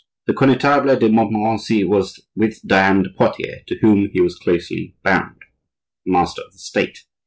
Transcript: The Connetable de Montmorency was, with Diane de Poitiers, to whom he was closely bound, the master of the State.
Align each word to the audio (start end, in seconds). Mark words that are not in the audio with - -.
The 0.25 0.33
Connetable 0.33 0.97
de 0.99 1.09
Montmorency 1.09 1.83
was, 1.83 2.19
with 2.35 2.63
Diane 2.65 3.03
de 3.03 3.09
Poitiers, 3.11 3.61
to 3.67 3.77
whom 3.81 4.09
he 4.11 4.19
was 4.19 4.33
closely 4.35 4.95
bound, 5.03 5.43
the 6.07 6.11
master 6.11 6.41
of 6.41 6.53
the 6.53 6.57
State. 6.57 7.03